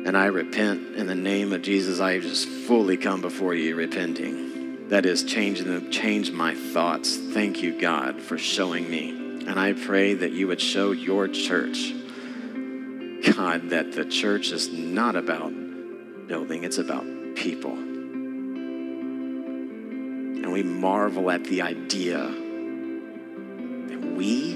[0.04, 2.00] And I repent in the name of Jesus.
[2.00, 4.88] I just fully come before you repenting.
[4.88, 7.16] That is changing them, change my thoughts.
[7.16, 9.21] Thank you, God, for showing me.
[9.46, 11.92] And I pray that you would show your church,
[13.34, 15.52] God, that the church is not about
[16.28, 17.72] building, it's about people.
[20.42, 22.18] And we marvel at the idea
[23.88, 24.54] that we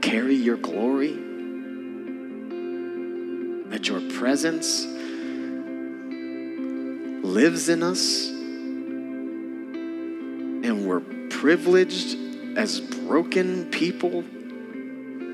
[0.00, 1.12] carry your glory,
[3.70, 4.86] that your presence
[7.22, 8.28] lives in us,
[10.66, 14.24] and we're privileged as broken people,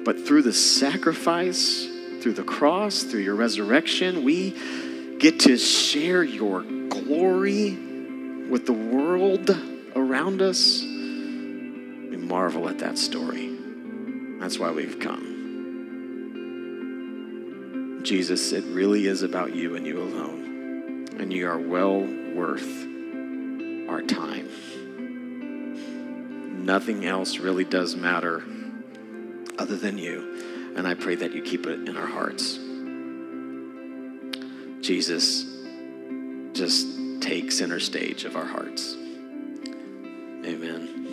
[0.04, 1.86] but through the sacrifice,
[2.20, 7.76] through the cross, through your resurrection, we get to share your glory
[8.48, 9.50] with the world
[9.94, 10.82] around us.
[10.82, 13.56] We marvel at that story.
[14.38, 15.34] That's why we've come.
[18.04, 21.08] Jesus, it really is about you and you alone.
[21.18, 22.86] And you are well worth
[23.88, 24.48] our time
[26.66, 28.42] nothing else really does matter
[29.56, 30.74] other than you.
[30.76, 32.58] And I pray that you keep it in our hearts.
[34.84, 35.46] Jesus,
[36.52, 36.86] just
[37.22, 38.94] take center stage of our hearts.
[40.44, 41.05] Amen.